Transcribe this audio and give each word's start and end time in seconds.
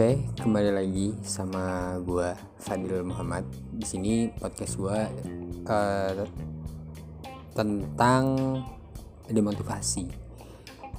Oke, 0.00 0.16
kembali 0.40 0.72
lagi 0.72 1.12
sama 1.20 1.92
gua 2.00 2.32
Fadil 2.56 3.04
Muhammad. 3.04 3.44
Di 3.68 3.84
sini 3.84 4.32
podcast 4.32 4.80
gua 4.80 5.04
uh, 5.68 6.24
tentang 7.52 8.24
demotivasi. 9.28 10.08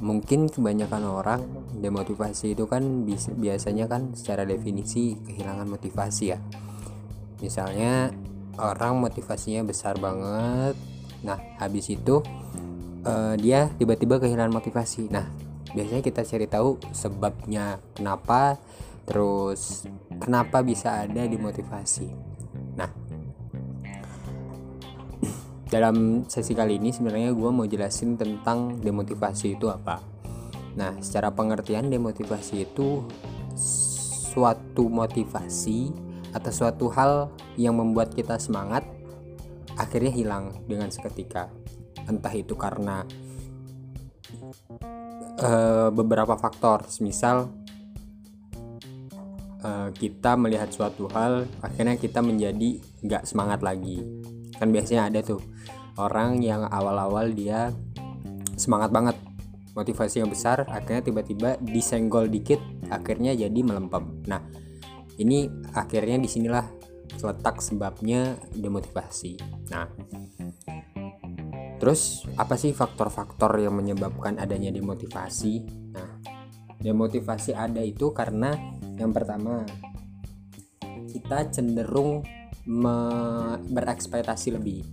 Mungkin 0.05 0.53
kebanyakan 0.53 1.01
orang 1.09 1.41
demotivasi 1.81 2.53
itu 2.53 2.69
kan 2.69 3.01
biasanya 3.41 3.89
kan 3.89 4.13
secara 4.13 4.45
definisi 4.45 5.17
kehilangan 5.17 5.65
motivasi 5.65 6.37
ya. 6.37 6.37
Misalnya 7.41 8.13
orang 8.61 9.01
motivasinya 9.01 9.65
besar 9.65 9.97
banget. 9.97 10.77
Nah, 11.25 11.41
habis 11.57 11.89
itu 11.89 12.21
uh, 13.01 13.33
dia 13.33 13.65
tiba-tiba 13.81 14.21
kehilangan 14.21 14.53
motivasi. 14.53 15.09
Nah, 15.09 15.25
biasanya 15.73 16.05
kita 16.05 16.21
cari 16.21 16.45
tahu 16.45 16.77
sebabnya 16.93 17.81
kenapa 17.97 18.61
terus 19.05 19.87
kenapa 20.21 20.61
bisa 20.61 21.03
ada 21.03 21.25
di 21.25 21.37
motivasi 21.37 22.07
nah 22.77 22.89
dalam 25.73 26.27
sesi 26.27 26.51
kali 26.51 26.75
ini 26.77 26.91
sebenarnya 26.91 27.31
gue 27.31 27.49
mau 27.49 27.63
jelasin 27.63 28.19
tentang 28.19 28.75
demotivasi 28.83 29.55
itu 29.55 29.71
apa. 29.71 30.03
Nah 30.75 30.99
secara 30.99 31.31
pengertian 31.31 31.87
demotivasi 31.87 32.67
itu 32.67 33.07
suatu 33.55 34.91
motivasi 34.91 35.91
atau 36.35 36.51
suatu 36.51 36.91
hal 36.91 37.31
yang 37.55 37.79
membuat 37.79 38.11
kita 38.15 38.35
semangat 38.35 38.83
akhirnya 39.79 40.11
hilang 40.11 40.45
dengan 40.67 40.91
seketika. 40.91 41.47
Entah 42.07 42.35
itu 42.35 42.55
karena 42.59 43.07
uh, 45.39 45.87
beberapa 45.91 46.35
faktor. 46.35 46.87
Misal 46.99 47.47
uh, 49.63 49.89
kita 49.93 50.37
melihat 50.37 50.69
suatu 50.69 51.07
hal 51.13 51.47
akhirnya 51.61 51.97
kita 51.97 52.19
menjadi 52.21 52.81
nggak 53.05 53.23
semangat 53.25 53.61
lagi. 53.65 54.01
Kan 54.57 54.69
biasanya 54.69 55.09
ada 55.09 55.19
tuh 55.25 55.41
orang 55.97 56.41
yang 56.41 56.65
awal-awal 56.69 57.33
dia 57.33 57.73
semangat 58.57 58.93
banget 58.93 59.17
motivasi 59.71 60.21
yang 60.21 60.29
besar 60.29 60.67
akhirnya 60.67 61.01
tiba-tiba 61.01 61.55
disenggol 61.63 62.27
dikit 62.27 62.59
akhirnya 62.91 63.33
jadi 63.33 63.59
melempem. 63.63 64.21
Nah 64.27 64.43
ini 65.17 65.49
akhirnya 65.73 66.19
di 66.21 66.29
sinilah 66.29 66.65
letak 67.21 67.61
sebabnya 67.61 68.37
demotivasi. 68.53 69.37
Nah 69.71 69.87
Terus 71.81 72.29
apa 72.37 72.61
sih 72.61 72.77
faktor-faktor 72.77 73.57
yang 73.57 73.73
menyebabkan 73.73 74.37
adanya 74.37 74.69
demotivasi? 74.69 75.65
Nah, 75.97 76.21
demotivasi 76.77 77.57
ada 77.57 77.81
itu 77.81 78.13
karena 78.13 78.53
yang 78.99 79.11
pertama 79.11 79.63
kita 81.11 81.51
cenderung 81.51 82.23
berekspektasi 83.71 84.55
lebih. 84.55 84.85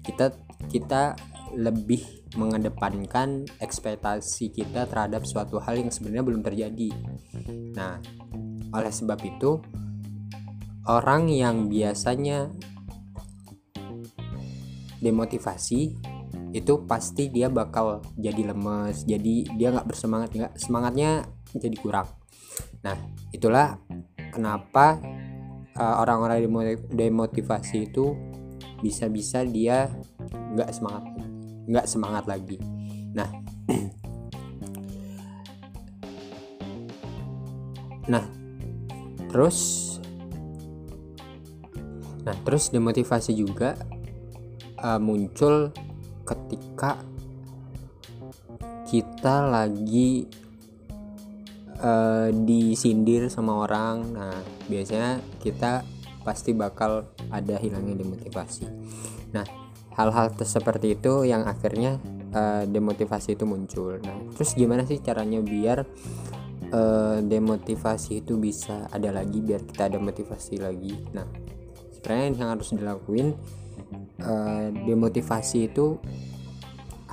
Kita 0.00 0.30
kita 0.70 1.18
lebih 1.56 2.26
mengedepankan 2.36 3.46
ekspektasi 3.62 4.52
kita 4.52 4.84
terhadap 4.86 5.24
suatu 5.24 5.62
hal 5.62 5.78
yang 5.78 5.90
sebenarnya 5.90 6.24
belum 6.26 6.42
terjadi. 6.44 6.90
Nah, 7.74 7.98
oleh 8.74 8.92
sebab 8.92 9.18
itu 9.24 9.58
orang 10.86 11.30
yang 11.30 11.66
biasanya 11.66 12.50
demotivasi 15.00 15.96
itu 16.54 16.74
pasti 16.88 17.28
dia 17.28 17.52
bakal 17.52 18.00
jadi 18.16 18.48
lemes 18.48 19.04
jadi 19.04 19.44
dia 19.60 19.68
nggak 19.76 19.92
bersemangat 19.92 20.30
nggak 20.32 20.54
semangatnya 20.56 21.28
jadi 21.52 21.76
kurang 21.76 22.08
nah 22.86 22.94
itulah 23.34 23.82
kenapa 24.30 25.02
uh, 25.74 26.06
orang-orang 26.06 26.46
demotivasi 26.86 27.90
itu 27.90 28.14
bisa-bisa 28.78 29.42
dia 29.42 29.90
nggak 30.30 30.70
semangat 30.70 31.02
nggak 31.66 31.86
semangat 31.90 32.30
lagi. 32.30 32.62
Nah 33.10 33.26
nah 38.12 38.22
terus 39.34 39.58
nah 42.22 42.38
terus 42.46 42.70
demotivasi 42.70 43.34
juga 43.34 43.74
uh, 44.78 45.02
muncul 45.02 45.74
ketika 46.22 47.02
kita 48.86 49.50
lagi 49.50 50.45
uh, 51.86 52.28
disindir 52.34 53.30
sama 53.30 53.62
orang. 53.62 54.10
Nah 54.10 54.34
biasanya 54.66 55.22
kita 55.38 55.86
pasti 56.26 56.50
bakal 56.50 57.06
ada 57.30 57.54
hilangnya 57.62 58.02
demotivasi. 58.02 58.66
Nah 59.30 59.46
hal-hal 59.94 60.34
seperti 60.42 60.98
itu 60.98 61.22
yang 61.22 61.46
akhirnya 61.46 62.02
uh, 62.34 62.66
demotivasi 62.66 63.38
itu 63.38 63.46
muncul. 63.46 64.02
Nah 64.02 64.34
terus 64.34 64.58
gimana 64.58 64.82
sih 64.82 64.98
caranya 64.98 65.38
biar 65.38 65.86
uh, 66.74 67.18
demotivasi 67.22 68.26
itu 68.26 68.34
bisa 68.36 68.90
ada 68.90 69.14
lagi 69.14 69.38
biar 69.38 69.62
kita 69.62 69.86
ada 69.86 69.98
motivasi 70.02 70.58
lagi? 70.58 70.92
Nah 71.14 71.26
sebenarnya 71.94 72.26
yang 72.34 72.50
harus 72.58 72.74
dilakuin 72.74 73.28
uh, 74.20 74.68
demotivasi 74.74 75.70
itu 75.70 76.02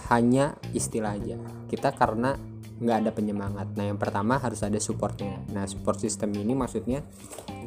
hanya 0.10 0.58
istilah 0.76 1.16
aja. 1.16 1.38
Kita 1.70 1.96
karena 1.96 2.53
nggak 2.82 2.98
ada 3.06 3.12
penyemangat. 3.14 3.68
Nah 3.78 3.86
yang 3.86 4.00
pertama 4.02 4.42
harus 4.42 4.62
ada 4.66 4.78
supportnya. 4.82 5.42
Nah 5.54 5.68
support 5.70 6.02
system 6.02 6.34
ini 6.34 6.58
maksudnya 6.58 7.06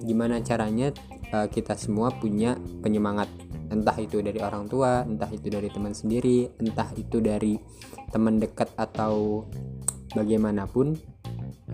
gimana 0.02 0.42
caranya 0.42 0.90
uh, 1.30 1.46
kita 1.46 1.78
semua 1.78 2.10
punya 2.14 2.58
penyemangat. 2.82 3.30
Entah 3.66 3.98
itu 3.98 4.22
dari 4.22 4.38
orang 4.38 4.70
tua 4.70 5.02
entah 5.02 5.30
itu 5.30 5.50
dari 5.50 5.66
teman 5.70 5.90
sendiri 5.90 6.46
entah 6.62 6.86
itu 6.94 7.18
dari 7.18 7.58
teman 8.14 8.38
dekat 8.38 8.70
atau 8.78 9.42
bagaimanapun 10.14 10.94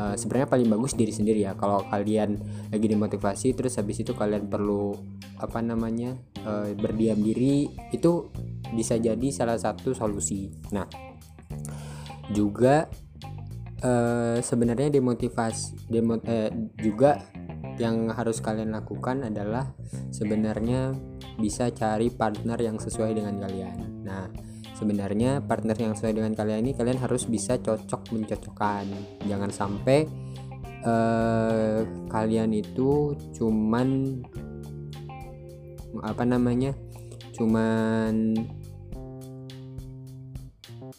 uh, 0.01 0.17
sebenarnya 0.17 0.49
paling 0.49 0.69
bagus 0.73 0.97
diri 0.97 1.13
sendiri 1.13 1.45
ya. 1.45 1.53
Kalau 1.57 1.85
kalian 1.89 2.41
lagi 2.73 2.87
dimotivasi 2.89 3.53
terus 3.53 3.77
habis 3.77 4.01
itu 4.01 4.17
kalian 4.17 4.49
perlu 4.49 4.97
apa 5.37 5.59
namanya 5.61 6.17
uh, 6.47 6.71
berdiam 6.79 7.19
diri 7.21 7.69
itu 7.93 8.33
bisa 8.73 8.97
jadi 8.97 9.29
salah 9.29 9.61
satu 9.61 9.93
solusi. 9.93 10.49
Nah 10.73 10.89
juga 12.33 12.89
uh, 13.83 14.39
sebenarnya 14.39 14.89
demotivasi 14.89 15.91
demo, 15.91 16.19
eh, 16.25 16.51
juga 16.79 17.21
yang 17.77 18.13
harus 18.13 18.39
kalian 18.39 18.73
lakukan 18.73 19.27
adalah 19.27 19.75
sebenarnya 20.13 20.95
bisa 21.41 21.73
cari 21.73 22.13
partner 22.13 22.59
yang 22.61 22.77
sesuai 22.79 23.17
dengan 23.17 23.41
kalian. 23.43 24.05
Nah 24.05 24.29
sebenarnya 24.77 25.43
partner 25.45 25.79
yang 25.79 25.93
sesuai 25.95 26.19
dengan 26.19 26.33
kalian 26.35 26.69
ini 26.69 26.73
kalian 26.75 27.01
harus 27.01 27.27
bisa 27.27 27.57
cocok 27.59 28.13
mencocokkan. 28.13 28.87
Jangan 29.25 29.51
sampai 29.51 30.05
uh, 30.85 31.81
kalian 32.13 32.53
itu 32.53 33.17
cuman 33.35 34.21
apa 36.03 36.25
namanya 36.25 36.73
cuman 37.37 38.37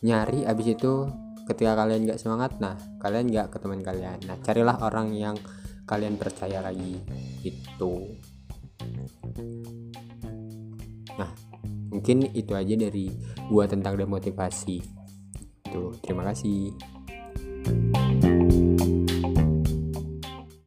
nyari 0.04 0.44
abis 0.44 0.68
itu 0.76 1.08
ketika 1.44 1.76
kalian 1.76 2.08
nggak 2.08 2.20
semangat 2.20 2.56
nah 2.60 2.80
kalian 3.00 3.28
nggak 3.30 3.52
ke 3.52 3.58
teman 3.60 3.84
kalian. 3.84 4.20
Nah 4.28 4.38
carilah 4.40 4.80
orang 4.80 5.12
yang 5.12 5.36
kalian 5.84 6.16
percaya 6.16 6.64
lagi 6.64 7.04
itu 7.44 7.94
nah 11.20 11.30
mungkin 11.92 12.32
itu 12.34 12.56
aja 12.56 12.74
dari 12.74 13.12
gua 13.52 13.68
tentang 13.68 14.00
demotivasi. 14.00 14.80
Tuh 15.68 15.94
terima 16.02 16.24
kasih 16.32 16.72